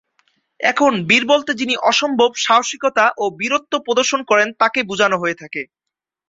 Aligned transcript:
এখন 0.59 0.91
বীর 1.07 1.23
বলতে 1.27 1.51
যিনি 1.53 1.75
অসম্ভব 1.89 2.31
সাহসিকতা 2.37 3.05
ও 3.17 3.35
বীরত্ব 3.39 3.73
প্রদর্শন 3.85 4.21
করেন 4.23 4.49
তাকে 4.61 4.79
বুঝানো 4.89 5.17
হয়ে 5.19 5.39
থাকে। 5.41 5.61